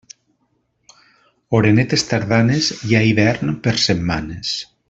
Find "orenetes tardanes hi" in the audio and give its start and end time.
1.59-2.97